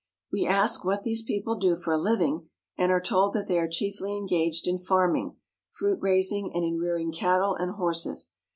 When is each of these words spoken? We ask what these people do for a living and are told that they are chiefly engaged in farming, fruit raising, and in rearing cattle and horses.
We 0.31 0.47
ask 0.47 0.83
what 0.83 1.03
these 1.03 1.21
people 1.21 1.59
do 1.59 1.75
for 1.75 1.93
a 1.93 1.97
living 1.99 2.49
and 2.75 2.91
are 2.91 2.99
told 2.99 3.33
that 3.33 3.47
they 3.47 3.59
are 3.59 3.67
chiefly 3.67 4.17
engaged 4.17 4.67
in 4.67 4.79
farming, 4.79 5.35
fruit 5.69 5.99
raising, 6.01 6.51
and 6.55 6.63
in 6.65 6.79
rearing 6.79 7.11
cattle 7.11 7.53
and 7.53 7.73
horses. 7.75 8.33